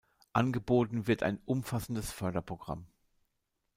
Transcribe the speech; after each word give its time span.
Angeboten 0.33 1.05
wird 1.05 1.21
ein 1.21 1.39
umfassendes 1.45 2.11
Förderprogramm. 2.11 2.87